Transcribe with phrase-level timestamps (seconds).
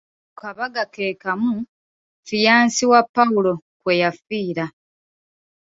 [0.27, 1.53] Ku kabaga keekamu,
[2.25, 4.65] `fiance' wa Pawulo kwe yafiira.